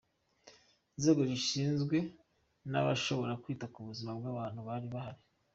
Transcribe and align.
Inzego 0.97 1.21
zishinzwe 1.31 1.97
n'abashobora 2.71 3.33
kwita 3.43 3.65
ku 3.73 3.79
buzima 3.87 4.11
bw'abantu 4.17 4.59
bari 4.67 4.87
bahari. 4.95 5.21